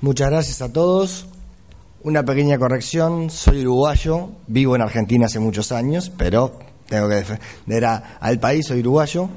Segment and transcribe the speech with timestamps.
[0.00, 1.26] Muchas gracias a todos.
[2.04, 7.84] Una pequeña corrección, soy uruguayo, vivo en Argentina hace muchos años, pero tengo que defender
[7.84, 9.28] al país, soy uruguayo.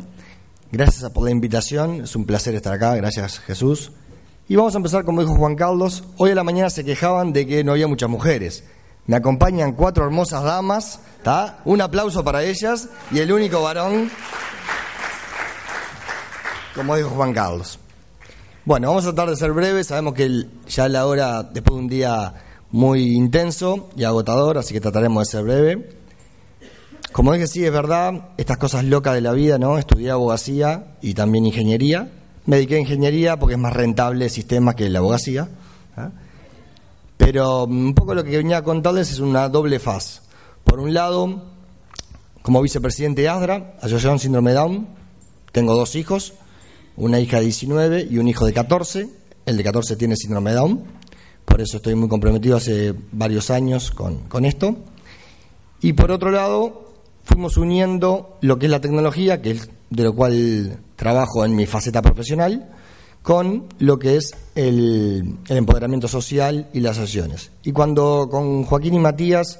[0.71, 3.91] Gracias por la invitación, es un placer estar acá, gracias Jesús.
[4.47, 7.47] Y vamos a empezar como dijo Juan Carlos, hoy a la mañana se quejaban de
[7.47, 8.63] que no había muchas mujeres.
[9.07, 11.61] Me acompañan cuatro hermosas damas, ¿está?
[11.65, 14.11] Un aplauso para ellas y el único varón,
[16.75, 17.79] como dijo Juan Carlos.
[18.63, 21.87] Bueno, vamos a tratar de ser breves, sabemos que ya la hora, después de un
[21.89, 22.31] día
[22.69, 25.89] muy intenso y agotador, así que trataremos de ser breve.
[27.11, 29.79] Como dije, sí, es verdad, estas cosas locas de la vida, ¿no?
[29.79, 32.11] Estudié abogacía y también ingeniería.
[32.45, 35.49] Me dediqué a ingeniería porque es más rentable el sistema que la abogacía.
[35.97, 36.11] ¿ah?
[37.17, 40.21] Pero mm, un poco lo que venía a contarles es una doble faz.
[40.63, 41.41] Por un lado,
[42.43, 44.87] como vicepresidente de ASDRA, Asociación Síndrome Down,
[45.51, 46.35] tengo dos hijos,
[47.01, 49.09] una hija de 19 y un hijo de 14.
[49.45, 50.83] El de 14 tiene síndrome Down,
[51.45, 54.75] por eso estoy muy comprometido hace varios años con, con esto.
[55.81, 60.13] Y por otro lado, fuimos uniendo lo que es la tecnología, que es de lo
[60.13, 62.69] cual trabajo en mi faceta profesional,
[63.23, 67.51] con lo que es el, empoderamiento social y las asociaciones.
[67.63, 69.59] Y cuando con Joaquín y Matías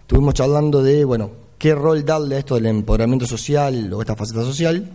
[0.00, 4.42] estuvimos charlando de, bueno, qué rol darle a esto del empoderamiento social o esta faceta
[4.42, 4.90] social,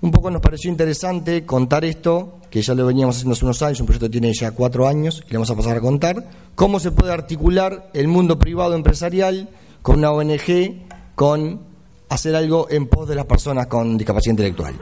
[0.00, 3.80] un poco nos pareció interesante contar esto, que ya lo veníamos haciendo hace unos años,
[3.80, 6.92] un proyecto tiene ya cuatro años, y le vamos a pasar a contar, cómo se
[6.92, 9.48] puede articular el mundo privado empresarial
[9.82, 10.82] con una ONG,
[11.14, 11.60] con
[12.08, 14.74] hacer algo en pos de las personas con discapacidad intelectual.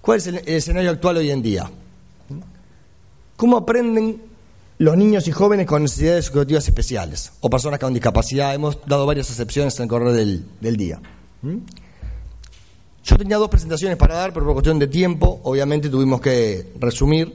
[0.00, 1.70] ¿Cuál es el, escenario actual hoy en día?
[3.36, 4.22] ¿Cómo aprenden
[4.78, 8.54] los niños y jóvenes con necesidades educativas especiales o personas con discapacidad?
[8.54, 11.00] Hemos dado varias excepciones en el correr del, día.
[11.42, 11.58] ¿Mm?
[13.10, 17.34] Yo tenía dos presentaciones para dar, pero por cuestión de tiempo, obviamente tuvimos que resumir.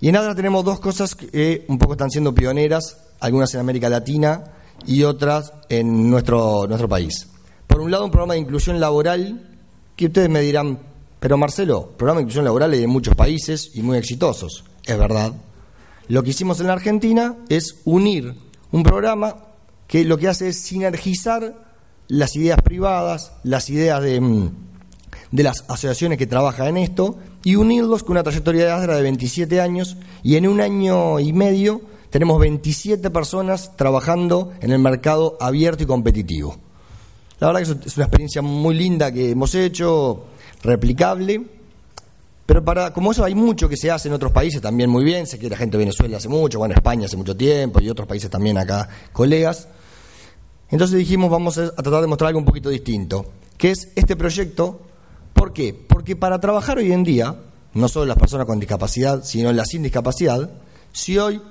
[0.00, 3.88] Y en ADRA tenemos dos cosas que un poco están siendo pioneras, algunas en América
[3.88, 4.42] Latina
[4.84, 7.28] y otras en nuestro, nuestro país.
[7.68, 9.56] Por un lado, un programa de inclusión laboral
[9.94, 10.80] que ustedes me dirán,
[11.20, 14.64] pero Marcelo, programa de inclusión laboral hay en muchos países y muy exitosos.
[14.84, 15.32] Es verdad.
[16.08, 18.34] Lo que hicimos en la Argentina es unir
[18.72, 19.36] un programa
[19.86, 21.54] que lo que hace es sinergizar
[22.08, 24.71] las ideas privadas, las ideas de, mm,
[25.30, 29.02] de las asociaciones que trabajan en esto y unirlos con una trayectoria de ASDRA de
[29.02, 31.80] 27 años y en un año y medio
[32.10, 36.56] tenemos 27 personas trabajando en el mercado abierto y competitivo.
[37.40, 40.26] La verdad que es una experiencia muy linda que hemos hecho,
[40.62, 41.42] replicable.
[42.46, 45.26] Pero para, como eso hay mucho que se hace en otros países también muy bien,
[45.26, 48.06] sé que la gente de Venezuela hace mucho, bueno, España hace mucho tiempo y otros
[48.06, 49.68] países también acá, colegas.
[50.70, 53.24] Entonces dijimos, vamos a tratar de mostrar algo un poquito distinto,
[53.56, 54.80] que es este proyecto.
[55.42, 55.74] ¿Por qué?
[55.74, 57.34] Porque para trabajar hoy en día,
[57.74, 60.48] no solo las personas con discapacidad, sino las sin discapacidad,
[60.92, 61.42] si hoy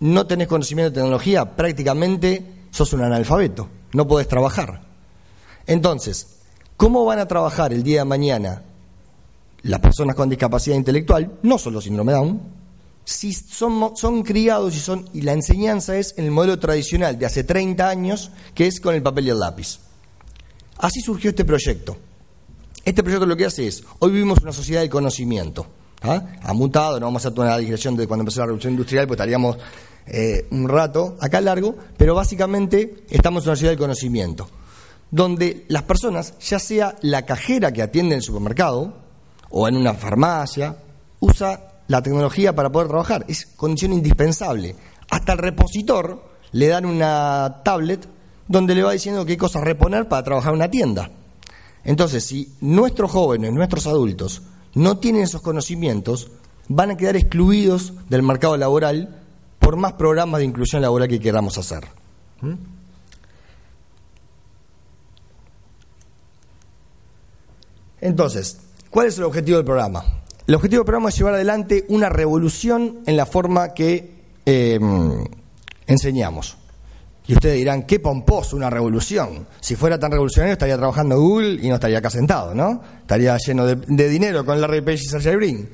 [0.00, 4.82] no tenés conocimiento de tecnología, prácticamente sos un analfabeto, no podés trabajar.
[5.66, 6.26] Entonces,
[6.76, 8.64] ¿Cómo van a trabajar el día de mañana
[9.62, 12.42] las personas con discapacidad intelectual, no solo síndrome Down,
[13.02, 17.44] si son, criados y, son, y la enseñanza es en el modelo tradicional de hace
[17.44, 19.78] 30 años, que es con el papel y el lápiz?
[20.76, 21.96] Así surgió este proyecto.
[22.88, 25.66] Este proyecto lo que hace es, hoy vivimos una sociedad del conocimiento.
[26.00, 26.22] ¿ah?
[26.42, 29.06] Ha mutado, no vamos a hacer toda la digresión de cuando empezó la revolución industrial,
[29.06, 29.58] pues estaríamos
[30.06, 34.48] eh, un rato acá largo, pero básicamente estamos en una sociedad del conocimiento
[35.10, 38.94] donde las personas, ya sea la cajera que atiende en el supermercado
[39.50, 40.78] o en una farmacia,
[41.20, 43.26] usa la tecnología para poder trabajar.
[43.28, 44.74] Es condición indispensable.
[45.10, 46.22] Hasta el repositor
[46.52, 48.08] le dan una tablet
[48.46, 51.10] donde le va diciendo qué cosas reponer para trabajar en una tienda.
[51.88, 54.42] Entonces, si nuestros jóvenes, nuestros adultos,
[54.74, 56.30] no tienen esos conocimientos,
[56.68, 59.22] van a quedar excluidos del mercado laboral
[59.58, 61.86] por más programas de inclusión laboral que queramos hacer.
[62.42, 62.52] ¿Mm?
[68.02, 68.58] Entonces,
[68.90, 70.04] ¿cuál es el objetivo del programa?
[70.46, 74.12] El objetivo del programa es llevar adelante una revolución en la forma que
[74.44, 75.24] em,
[75.86, 76.58] enseñamos.
[77.28, 79.46] Y ustedes dirán, qué pomposo una revolución.
[79.60, 82.82] Si fuera tan revolucionario estaría trabajando Google y no estaría acá sentado, ¿no?
[83.02, 85.68] Estaría lleno de, dinero con Larry Page y Sergey Brin.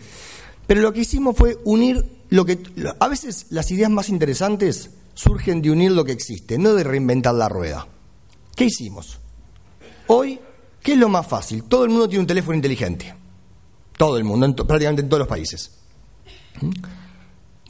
[0.67, 2.59] Pero lo que hicimos fue unir lo que...
[2.99, 7.35] A veces las ideas más interesantes surgen de unir lo que existe, no de reinventar
[7.35, 7.87] la rueda.
[8.55, 9.21] ¿Qué hicimos?
[10.09, 10.39] Hoy
[10.85, 11.65] ¿Qué es lo más fácil?
[11.65, 13.15] Todo el mundo tiene un teléfono inteligente.
[13.97, 15.71] Todo el mundo, prácticamente en todos los países.
[16.61, 16.71] ¿Mm?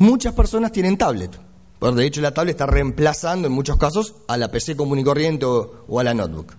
[0.01, 1.31] Muchas personas tienen tablet.
[1.93, 5.45] De hecho, la tablet está reemplazando en muchos casos a la PC común y corriente
[5.45, 6.55] o, a la notebook.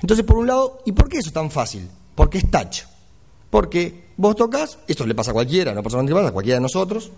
[0.00, 1.88] Entonces, por un lado, ¿y por qué eso es tan fácil?
[2.14, 2.82] Porque es touch.
[3.50, 7.10] Porque vos tocas, esto le pasa a cualquiera, no personalmente pasa a cualquiera de nosotros,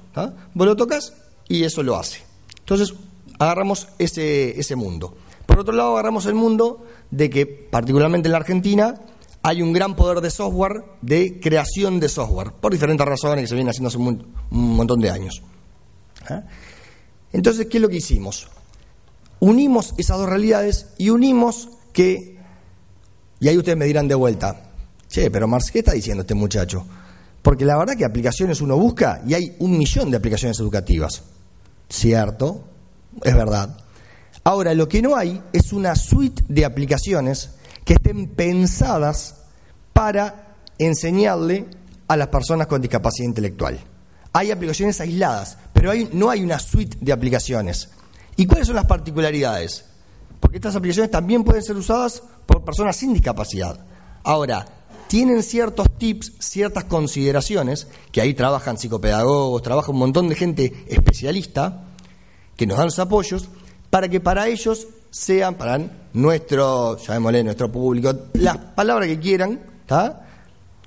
[0.55, 1.15] vos lo tocas
[1.49, 2.23] y eso lo hace.
[2.61, 2.95] Entonces,
[3.38, 5.15] agarramos ese, ese mundo.
[5.47, 8.95] Por otro lado, agarramos el mundo de que, particularmente en la Argentina,
[9.43, 13.55] hay un gran poder de software, de creación de software, por diferentes razones que se
[13.55, 15.43] vienen haciendo hace un, montón de años.
[16.29, 16.43] ¿Ah?
[17.32, 18.49] Entonces, ¿qué es lo que hicimos?
[19.40, 22.38] Unimos esas dos realidades y unimos que,
[23.40, 24.70] y ahí ustedes me dirán de vuelta,
[25.08, 26.87] che, pero Marx, ¿qué está diciendo este muchacho?
[27.43, 31.23] Porque la verdad que aplicaciones uno busca y hay un millón de aplicaciones educativas.
[31.88, 32.64] Cierto,
[33.23, 33.76] es verdad.
[34.44, 37.50] Ahora, lo que no hay es una suite de aplicaciones
[37.85, 39.37] que estén pensadas
[39.93, 41.67] para enseñarle
[42.08, 43.78] a las personas con discapacidad intelectual.
[44.32, 47.88] Hay aplicaciones aisladas, pero no hay una suite de aplicaciones.
[48.37, 49.84] ¿Y cuáles son las particularidades?
[50.38, 53.84] Porque estas aplicaciones también pueden ser usadas por personas sin discapacidad.
[54.23, 54.64] Ahora,
[55.08, 61.82] tienen ciertos tips, ciertas consideraciones, que ahí trabajan psicopedagogos, trabaja un montón de gente especialista,
[62.56, 63.49] que nos dan los apoyos,
[63.90, 65.81] para que para ellos sean para
[66.12, 69.58] nuestro, llamémosle, nuestro público, las palabras que quieran,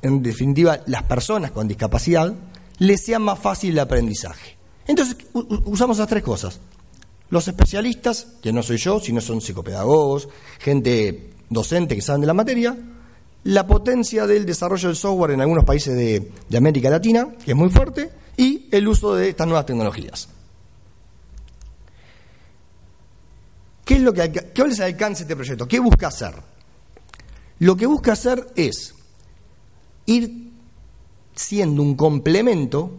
[0.02, 2.34] en definitiva, las personas con discapacidad,
[2.78, 4.55] les sea más fácil el aprendizaje.
[4.88, 5.18] Entonces,
[5.66, 6.60] usamos esas tres cosas.
[7.30, 10.30] Los especialistas, que no soy yo, sino son psicopedagogos,
[10.60, 12.78] gente docente que saben de la materia,
[13.46, 17.70] la potencia del desarrollo del software en algunos países de, América Latina, que es muy
[17.70, 20.30] fuerte, y el uso de estas nuevas tecnologías.
[23.84, 25.68] ¿Qué es lo que, ¿Cuál es el alcance este proyecto?
[25.68, 26.34] ¿Qué busca hacer?
[27.60, 28.96] Lo que busca hacer es
[30.08, 30.52] ir
[31.36, 32.92] siendo un complemento,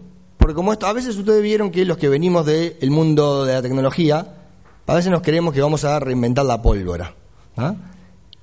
[0.47, 3.63] porque como esto, a veces ustedes vieron que los que venimos del mundo de la
[3.63, 4.35] tecnología,
[4.87, 7.17] a veces nos creemos que vamos a reinventar la pólvora.
[7.57, 7.75] ¿ah?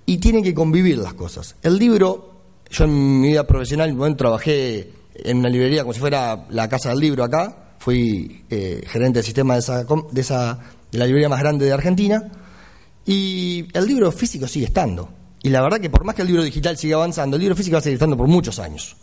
[0.06, 1.56] Y tienen que convivir las cosas.
[1.64, 6.46] El libro, yo en mi vida profesional, bueno, trabajé en una librería como si fuera
[6.50, 10.60] la casa del libro acá, fui eh, gerente del sistema de esa, de esa
[10.92, 12.22] de la librería más grande de Argentina,
[13.06, 15.08] y el libro físico sigue estando.
[15.42, 17.76] Y la verdad que por más que el libro digital siga avanzando, el libro físico
[17.76, 18.98] va a seguir estando por muchos años.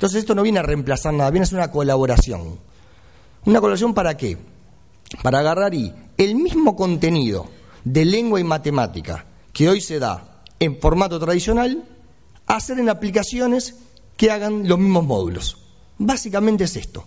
[0.00, 2.58] Entonces esto no viene a reemplazar nada, viene a ser una colaboración.
[3.44, 4.38] ¿Una colaboración para qué?
[5.22, 7.50] Para agarrar y el mismo contenido
[7.84, 11.84] de lengua y matemática que hoy se da en formato tradicional,
[12.46, 13.74] hacer en aplicaciones
[14.16, 15.58] que hagan los mismos módulos.
[15.98, 17.04] Básicamente es esto.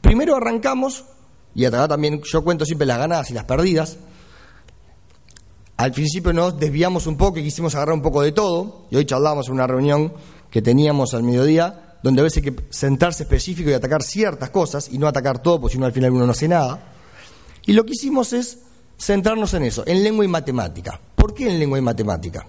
[0.00, 1.04] Primero arrancamos
[1.54, 3.98] y acá también yo cuento siempre las ganadas y las perdidas.
[5.76, 9.04] Al principio nos desviamos un poco y quisimos agarrar un poco de todo, y hoy
[9.04, 10.14] charlamos en una reunión
[10.50, 14.88] que teníamos al mediodía, donde a veces hay que sentarse específico y atacar ciertas cosas
[14.90, 16.80] y no atacar todo, porque si no al final uno no hace nada.
[17.66, 18.58] Y lo que hicimos es
[18.98, 21.00] centrarnos en eso, en lengua y matemática.
[21.14, 22.46] ¿Por qué en lengua y matemática?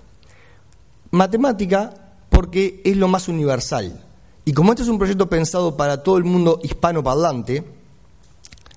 [1.12, 1.94] Matemática
[2.30, 4.04] porque es lo más universal.
[4.46, 7.66] Y como este es un proyecto pensado para todo el mundo hispano parlante,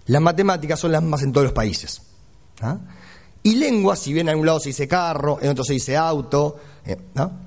[0.07, 2.03] las matemáticas son las más en todos los países.
[2.61, 2.79] ¿ah?
[3.43, 6.57] Y lengua, si bien en un lado se dice carro, en otro se dice auto,
[6.85, 6.97] eh,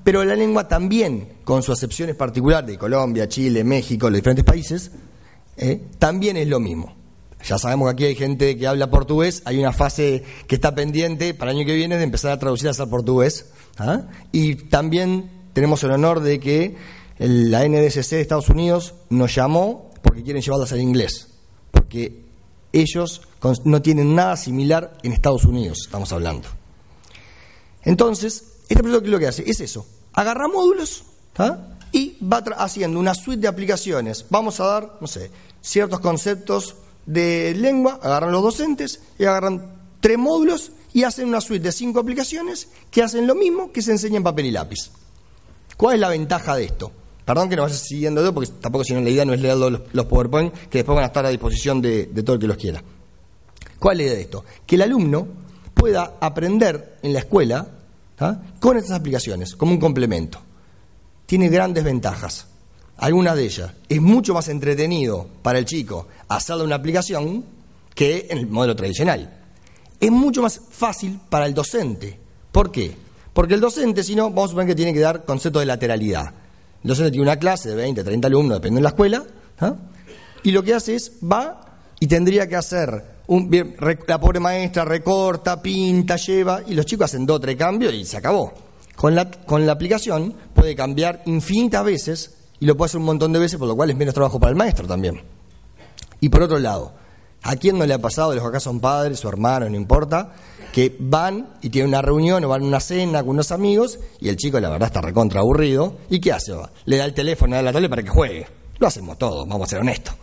[0.03, 4.91] pero la lengua también, con sus acepciones particulares de Colombia, Chile, México, los diferentes países,
[5.57, 6.95] eh, también es lo mismo.
[7.43, 11.33] Ya sabemos que aquí hay gente que habla portugués, hay una fase que está pendiente
[11.33, 13.51] para el año que viene de empezar a traducir al portugués.
[13.77, 14.03] ¿ah?
[14.31, 16.75] Y también tenemos el honor de que
[17.17, 21.27] la NDSC de Estados Unidos nos llamó porque quieren llevarlas al inglés.
[21.71, 22.22] Porque
[22.73, 23.21] ellos
[23.63, 26.49] no tienen nada similar en Estados Unidos, estamos hablando.
[27.83, 31.03] Entonces, este proyecto lo que hace es eso, agarra módulos
[31.91, 34.25] y va haciendo una suite de aplicaciones.
[34.29, 35.29] Vamos a dar, no sé,
[35.61, 36.75] ciertos conceptos
[37.05, 41.99] de lengua, agarran los docentes y agarran tres módulos y hacen una suite de cinco
[41.99, 44.91] aplicaciones que hacen lo mismo que se enseña en papel y lápiz.
[45.77, 46.91] ¿Cuál es la ventaja de esto?
[47.25, 50.05] Perdón que no vaya siguiendo porque tampoco si no la idea no es leer los,
[50.05, 52.83] PowerPoint, que después van a estar a disposición de, todo el que los quiera.
[53.79, 54.45] ¿Cuál es la idea de esto?
[54.65, 55.27] Que el alumno
[55.73, 57.67] pueda aprender en la escuela
[58.59, 60.39] con estas aplicaciones, como un complemento.
[61.25, 62.47] Tiene grandes ventajas.
[62.97, 63.71] Algunas de ellas.
[63.89, 67.43] Es mucho más entretenido para el chico hacerle una aplicación
[67.95, 69.41] que en el modelo tradicional.
[69.99, 72.17] Es mucho más fácil para el docente.
[72.51, 72.95] ¿Por qué?
[73.33, 76.42] Porque el docente, si no, vamos a suponer que tiene que dar concepto de lateralidad
[76.83, 79.23] entonces tiene una clase de 20, 30 alumnos, depende de la escuela,
[79.59, 79.75] ¿ah?
[80.43, 81.61] y lo que hace es, va
[81.99, 83.49] y tendría que hacer, un,
[84.05, 88.03] la pobre maestra recorta, pinta, lleva, y los chicos hacen dos o tres cambios y
[88.03, 88.53] se acabó.
[88.95, 93.31] Con la, con la aplicación puede cambiar infinitas veces y lo puede hacer un montón
[93.31, 95.21] de veces, por lo cual es menos trabajo para el maestro también.
[96.19, 96.93] Y por otro lado,
[97.43, 100.33] ¿A quién no le ha pasado, los acá son padres o hermanos, no importa,
[100.71, 104.29] que van y tienen una reunión o van a una cena con unos amigos y
[104.29, 106.53] el chico la verdad está recontra aburrido y ¿qué hace?
[106.85, 108.47] Le da el teléfono, le da la tablet para que juegue.
[108.79, 110.15] Lo hacemos todos, vamos a ser honestos.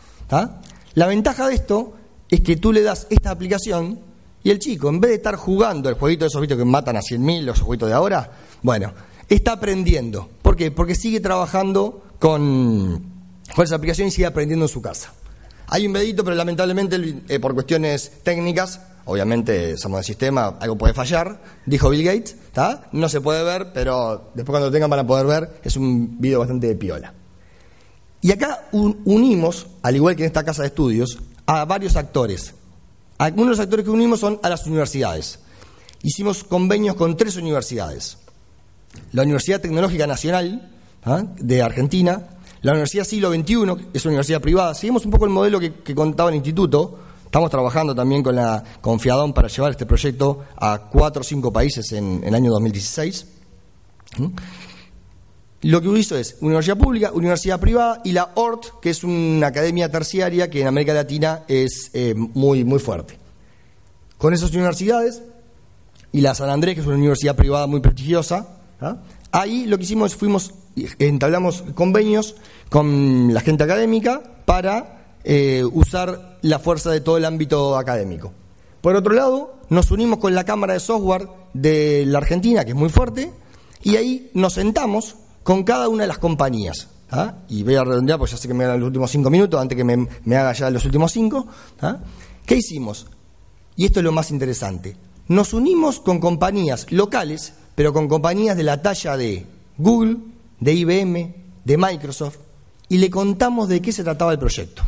[0.95, 1.93] La ventaja de esto
[2.29, 4.01] es que tú le das esta aplicación
[4.43, 7.01] y el chico, en vez de estar jugando el jueguito de esos que matan a
[7.01, 8.93] 100.000, los jueguitos de ahora, bueno,
[9.29, 10.31] está aprendiendo.
[10.41, 10.71] ¿Por qué?
[10.71, 13.05] Porque sigue trabajando con,
[13.55, 15.13] con esa aplicación y sigue aprendiendo en su casa.
[15.73, 20.95] Hay un medito, pero lamentablemente eh, por cuestiones técnicas obviamente somos del sistema, algo puede
[20.95, 22.89] fallar, dijo Bill Gates, ¿está?
[22.93, 26.21] no se puede ver, pero después cuando lo tengan van a poder ver, es un
[26.21, 27.13] video bastante de piola.
[28.21, 32.55] Y acá unimos, al igual que en esta casa de estudios, a varios actores.
[33.19, 35.41] Algunos de los actores que unimos son a las universidades.
[36.03, 38.19] Hicimos convenios con tres universidades.
[39.13, 40.71] La Universidad Tecnológica Nacional
[41.39, 42.29] de Argentina,
[42.63, 43.55] la Universidad Siglo XXI,
[43.95, 44.75] es una universidad privada.
[44.75, 46.99] Seguimos un poco el modelo que, que contaba el instituto,
[47.31, 51.93] Estamos trabajando también con la Confiadón para llevar este proyecto a cuatro o cinco países
[51.93, 53.25] en, el año 2016.
[54.19, 54.27] ¿Mm?
[55.63, 59.89] Lo que hizo es universidad pública, universidad privada y la ORT, que es una academia
[59.89, 63.17] terciaria que en América Latina es eh, muy, muy fuerte.
[64.19, 65.23] Con esas universidades
[66.11, 68.97] y la San Andrés, que es una universidad privada muy prestigiosa, ¿ah?
[69.31, 70.53] ahí lo que hicimos fuimos,
[70.99, 72.37] entablamos convenios
[72.69, 78.33] con la gente académica para eh, usar la fuerza de todo el ámbito académico.
[78.81, 82.77] Por otro lado, nos unimos con la Cámara de Software de la Argentina, que es
[82.77, 83.31] muy fuerte,
[83.83, 86.89] y ahí nos sentamos con cada una de las compañías.
[87.11, 87.35] ¿ah?
[87.49, 89.77] Y voy a redondear, pues ya sé que me hagan los últimos cinco minutos, antes
[89.77, 91.47] que me, haga ya los últimos cinco.
[91.83, 91.99] ¿ah?
[92.47, 93.07] ¿Qué hicimos?
[93.77, 94.97] Y esto es lo más interesante.
[95.29, 99.47] Nos unimos con compañías locales, pero con compañías de la talla de
[99.79, 100.17] Google,
[100.61, 102.39] de IBM, de Microsoft,
[102.89, 104.83] y le contamos de qué se trataba el proyecto.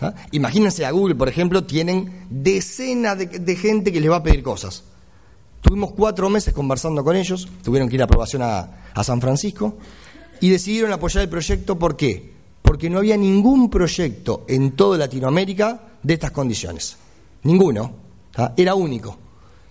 [0.00, 0.14] ¿Ah?
[0.32, 4.84] Imagínense a Google, por ejemplo, tienen decenas de, gente que les va a pedir cosas.
[5.60, 9.76] Tuvimos cuatro meses conversando con ellos, tuvieron que ir a aprobación a, San Francisco
[10.40, 11.78] y decidieron apoyar el proyecto.
[11.78, 12.32] ¿Por qué?
[12.62, 16.96] Porque no había ningún proyecto en toda Latinoamérica de estas condiciones.
[17.44, 17.94] Ninguno.
[18.36, 18.52] ¿ah?
[18.56, 19.16] Era único.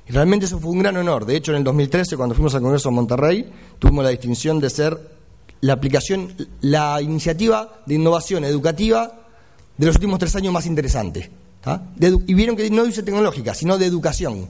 [0.08, 1.26] Realmente eso fue un gran honor.
[1.26, 4.70] De hecho, en el 2013, cuando fuimos al Congreso de Monterrey, tuvimos la distinción de
[4.70, 5.21] ser
[5.62, 9.22] la aplicación, la iniciativa de innovación educativa
[9.78, 11.30] de los últimos tres años más interesantes.
[12.28, 14.48] y vieron que no dice tecnológica, sino de educación.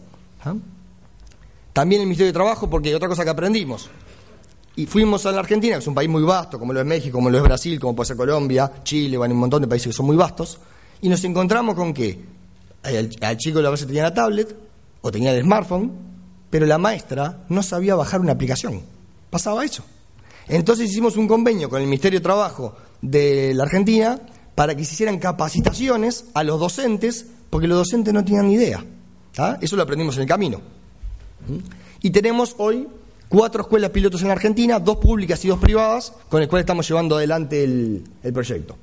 [1.73, 3.89] También el Ministerio de Trabajo, porque otra cosa que aprendimos.
[4.75, 7.17] Y fuimos a la Argentina, que es un país muy vasto, como lo es México,
[7.17, 9.93] como lo es Brasil, como puede ser Colombia, Chile, bueno, un montón de países que
[9.93, 10.59] son muy vastos.
[11.01, 12.19] Y nos encontramos con que
[12.83, 14.55] al, chico la base tenía la tablet
[15.01, 15.91] o tenía el smartphone,
[16.49, 18.81] pero la maestra no sabía bajar una aplicación.
[19.29, 19.83] Pasaba eso.
[20.48, 24.19] Entonces hicimos un convenio con el Ministerio de Trabajo de la Argentina
[24.55, 28.83] para que se hicieran capacitaciones a los docentes, porque los docentes no tenían ni idea.
[29.62, 30.62] Eso lo aprendimos en el camino.
[32.01, 32.88] Y tenemos hoy
[33.29, 37.15] cuatro escuelas pilotos en Argentina, dos públicas y dos privadas, con las cuales estamos llevando
[37.15, 38.75] adelante el, proyecto.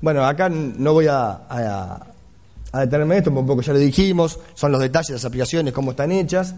[0.00, 2.06] Bueno, acá no voy a, a,
[2.72, 5.24] a detenerme en esto, porque un poco ya lo dijimos, son los detalles de las
[5.24, 6.54] aplicaciones, cómo están hechas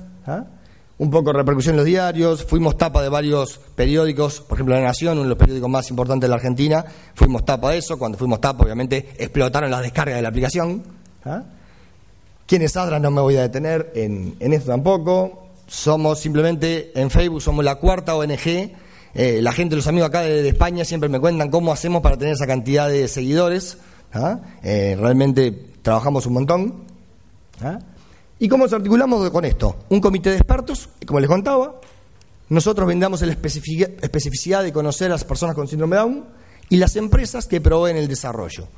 [0.99, 4.83] un poco de repercusión en los diarios, fuimos tapa de varios periódicos, por ejemplo La
[4.83, 6.85] Nación, uno de los periódicos más importantes de la Argentina,
[7.15, 10.85] fuimos tapa de eso, cuando fuimos tapa obviamente explotaron las descargas de la aplicación.
[11.25, 11.43] ¿ah?
[12.47, 12.99] ¿Quiénes Adra?
[13.01, 15.49] No me voy a detener en, esto tampoco.
[15.67, 18.71] Somos simplemente, en Facebook somos la cuarta ONG.
[19.15, 22.35] Eh, la gente, los amigos acá de, España siempre me cuentan cómo hacemos para tener
[22.35, 23.79] esa cantidad de seguidores.
[24.13, 24.41] ¿ah?
[24.63, 26.85] Eh, realmente trabajamos un montón.
[27.63, 27.79] ¿ah?
[28.45, 29.87] ¿Y cómo nos articulamos con esto?
[29.89, 31.81] Un comité de expertos, como les contaba,
[32.51, 36.25] nosotros vendamos la especificidad de conocer a las personas con síndrome de Down
[36.69, 38.69] y las empresas que proveen el desarrollo.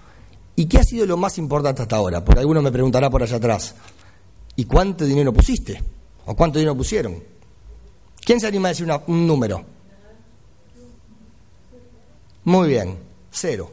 [0.54, 2.24] ¿Y qué ha sido lo más importante hasta ahora?
[2.24, 3.74] Porque alguno me preguntará por allá atrás,
[4.54, 5.82] ¿y cuánto dinero pusiste?
[6.26, 7.20] ¿O cuánto dinero pusieron?
[8.24, 9.64] ¿Quién se anima a decir un número?
[12.44, 12.98] Muy bien,
[13.32, 13.72] cero.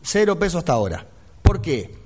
[0.00, 1.04] Cero pesos hasta ahora.
[1.42, 1.97] ¿Por qué?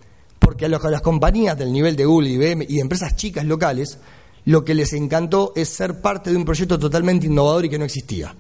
[0.43, 3.99] Porque a, las compañías del nivel de Google, IBM y empresas chicas locales,
[4.45, 7.85] lo que les encantó es ser parte de un proyecto totalmente innovador y que no
[7.85, 8.35] existía.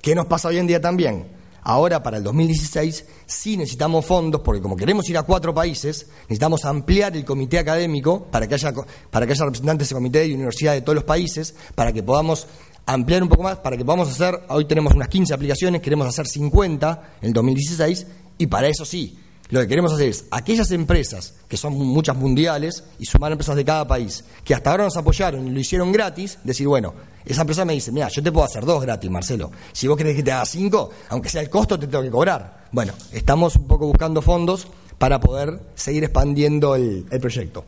[0.00, 1.26] ¿Qué nos pasa hoy en día también?
[1.62, 6.64] Ahora, para el 2016, sí necesitamos fondos, porque como queremos ir a cuatro países, necesitamos
[6.64, 8.72] ampliar el comité académico para que haya,
[9.10, 12.46] para que haya representantes de comité y universidades de todos los países, para que podamos
[12.86, 16.26] ampliar un poco más, para que podamos hacer, hoy tenemos unas 15 aplicaciones, queremos hacer
[16.26, 18.06] 50 en el 2016,
[18.38, 19.18] y para eso sí,
[19.50, 23.64] lo que queremos hacer es aquellas empresas, que son muchas mundiales, y sumar empresas de
[23.64, 27.64] cada país, que hasta ahora nos apoyaron y lo hicieron gratis, decir, bueno, esa empresa
[27.64, 29.50] me dice, mira, yo te puedo hacer dos gratis, Marcelo.
[29.72, 32.66] Si vos querés que te haga cinco, aunque sea el costo, te tengo que cobrar.
[32.72, 37.64] Bueno, estamos un poco buscando fondos para poder seguir expandiendo el, proyecto.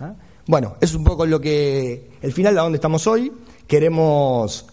[0.00, 0.14] ¿Ah?
[0.46, 3.32] Bueno, es un poco lo que, el final de donde estamos hoy.
[3.66, 4.66] Queremos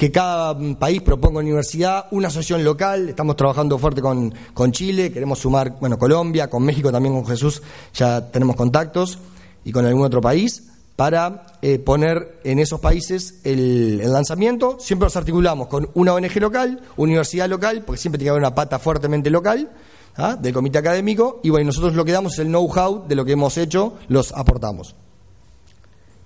[0.00, 5.40] que cada país proponga universidad, una asociación local, estamos trabajando fuerte con, con, Chile, queremos
[5.40, 7.60] sumar, bueno, Colombia, con México también con Jesús,
[7.92, 9.18] ya tenemos contactos,
[9.62, 14.78] y con algún otro país, para eh, poner en esos países el, lanzamiento.
[14.80, 18.54] Siempre nos articulamos con una ONG local, universidad local, porque siempre tiene que haber una
[18.54, 19.70] pata fuertemente local
[20.16, 20.34] ¿ah?
[20.34, 23.32] del comité académico, y bueno, nosotros lo que damos es el know-how de lo que
[23.32, 24.96] hemos hecho, los aportamos.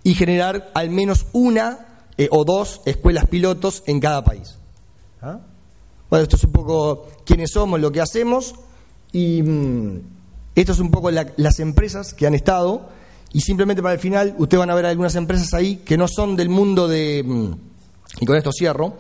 [0.05, 4.57] Y generar al menos una eh, o dos escuelas pilotos en cada país.
[5.23, 5.41] ¿Ah?
[6.11, 8.55] Bueno, esto es un poco quiénes somos, lo que hacemos,
[9.13, 10.01] y mm,
[10.55, 12.89] esto es un poco las empresas que han estado
[13.35, 16.37] y simplemente para el final, ustedes van a ver algunas empresas ahí que no son
[16.37, 17.53] del mundo de, mm,
[18.21, 18.95] y con esto cierro,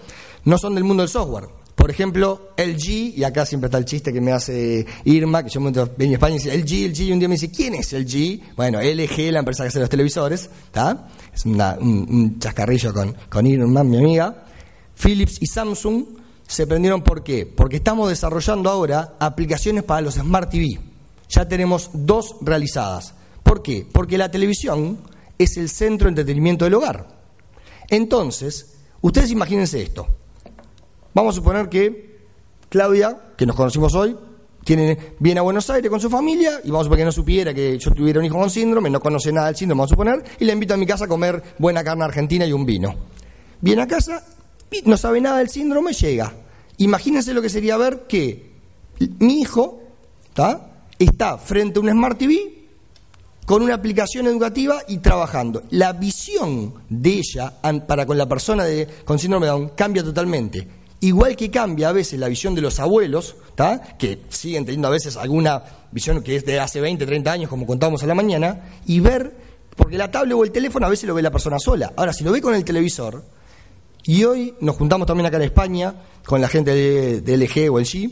[0.44, 1.44] no son del mundo del software.
[1.84, 5.60] Por ejemplo, LG, y acá siempre está el chiste que me hace Irma, que yo
[5.60, 8.56] me en España y dice LG, LG, y un día me dice, ¿quién es LG?
[8.56, 11.08] Bueno, LG, la empresa que hace los televisores, ¿está?
[11.30, 14.46] Es un, chascarrillo con, con Irma, mi amiga.
[14.94, 16.06] Philips y Samsung
[16.48, 17.44] se prendieron, ¿por qué?
[17.44, 20.80] Porque estamos desarrollando ahora aplicaciones para los Smart TV.
[21.28, 23.12] Ya tenemos dos realizadas.
[23.42, 23.86] ¿Por qué?
[23.92, 25.00] Porque la televisión
[25.36, 27.06] es el centro de entretenimiento del hogar.
[27.90, 30.23] Entonces, ustedes imagínense esto.
[31.14, 32.18] Vamos a suponer que
[32.68, 34.16] Claudia, que nos conocimos hoy,
[35.20, 37.78] viene a Buenos Aires con su familia y vamos a suponer que no supiera que
[37.78, 40.44] yo tuviera un hijo con síndrome, no conoce nada del síndrome, vamos a suponer, y
[40.44, 42.96] le invito a mi casa a comer buena carne argentina y un vino.
[43.60, 44.24] Viene a casa,
[44.86, 46.32] no sabe nada del síndrome, llega.
[46.78, 48.50] Imagínense lo que sería ver que
[49.20, 49.82] mi hijo
[50.98, 52.64] está frente a un Smart TV
[53.46, 55.62] con una aplicación educativa y trabajando.
[55.70, 57.52] La visión de ella
[57.86, 60.83] para con la persona de, con síndrome de Down cambia totalmente.
[61.04, 63.36] Igual que cambia a veces la visión de los abuelos,
[63.98, 67.66] que siguen teniendo a veces alguna visión que es de hace 20, 30 años, como
[67.66, 69.36] contábamos a la mañana, y ver,
[69.76, 71.92] porque la tablet o el teléfono a veces lo ve la persona sola.
[71.94, 73.22] Ahora, si lo ve con el televisor,
[74.04, 75.94] y hoy nos juntamos también acá en España
[76.24, 76.72] con la gente
[77.20, 78.10] de, LG o el G,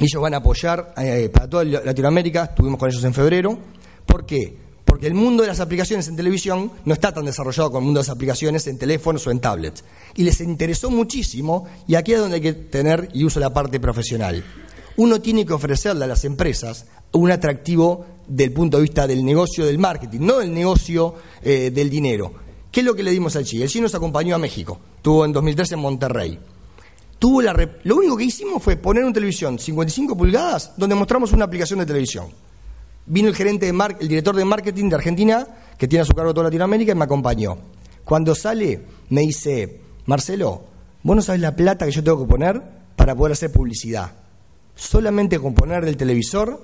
[0.00, 3.56] ellos van a apoyar eh, para toda Latinoamérica, estuvimos con ellos en febrero,
[4.04, 4.56] ¿Por qué?
[5.00, 8.06] El mundo de las aplicaciones en televisión no está tan desarrollado como el mundo de
[8.06, 9.84] las aplicaciones en teléfonos o en tablets.
[10.16, 13.78] Y les interesó muchísimo, y aquí es donde hay que tener, y uso la parte
[13.78, 14.42] profesional,
[14.96, 19.64] uno tiene que ofrecerle a las empresas un atractivo del punto de vista del negocio
[19.64, 22.32] del marketing, no del negocio eh, del dinero.
[22.72, 23.62] ¿Qué es lo que le dimos al Chi?
[23.62, 26.38] El Chi nos acompañó a México, estuvo en 2013 en Monterrey.
[27.18, 31.44] Tuvo la lo único que hicimos fue poner una televisión 55 pulgadas donde mostramos una
[31.44, 32.26] aplicación de televisión.
[33.08, 35.46] Vino el gerente el director de marketing de Argentina,
[35.78, 37.56] que tiene a su cargo toda Latinoamérica, y me acompañó.
[38.04, 40.62] Cuando sale, me dice, Marcelo,
[41.02, 42.62] vos no sabes la plata que yo tengo que poner
[42.96, 44.12] para poder hacer publicidad.
[44.74, 46.62] Solamente con poner del televisor,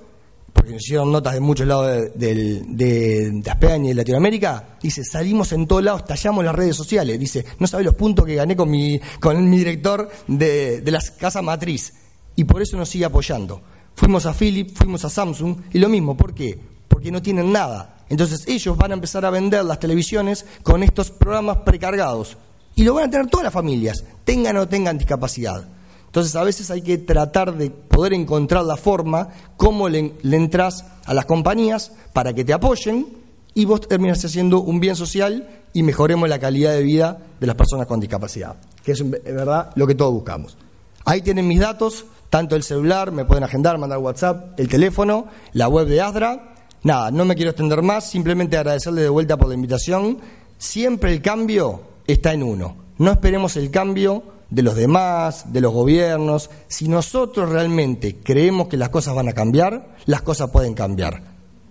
[0.52, 5.52] porque nos hicieron notas de muchos lados de, de, España y de Latinoamérica, dice, salimos
[5.52, 7.18] en todos lados, tallamos las redes sociales.
[7.18, 11.02] Dice, no sabes los puntos que gané con mi, con mi director de, de la
[11.18, 11.92] casa matriz.
[12.36, 13.60] Y por eso nos sigue apoyando.
[13.94, 16.58] Fuimos a Philips, fuimos a Samsung y lo mismo, ¿por qué?
[16.88, 18.04] Porque no tienen nada.
[18.08, 22.36] Entonces ellos van a empezar a vender las televisiones con estos programas precargados
[22.74, 25.64] y lo van a tener todas las familias, tengan o tengan discapacidad.
[26.06, 31.14] Entonces a veces hay que tratar de poder encontrar la forma, cómo le, entras a
[31.14, 33.08] las compañías para que te apoyen
[33.52, 37.56] y vos terminas haciendo un bien social y mejoremos la calidad de vida de las
[37.56, 40.56] personas con discapacidad, que es en verdad lo que todos buscamos.
[41.04, 42.04] Ahí tienen mis datos,
[42.34, 46.56] tanto el celular, me pueden agendar, mandar WhatsApp, el teléfono, la web de ASDRA.
[46.82, 50.18] Nada, no me quiero extender más, simplemente agradecerle de vuelta por la invitación.
[50.58, 52.74] Siempre el cambio está en uno.
[52.98, 56.50] No esperemos el cambio de los demás, de los gobiernos.
[56.66, 61.22] Si nosotros realmente creemos que las cosas van a cambiar, las cosas pueden cambiar.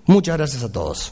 [0.05, 1.11] Muchas gracias a todos.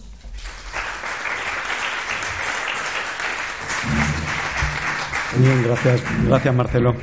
[5.38, 6.96] Bien, gracias, gracias Marcelo.